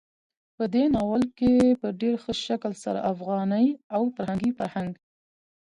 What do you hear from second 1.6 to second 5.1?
په ډېر ښه شکل سره افغاني او پښتني فرهنګ,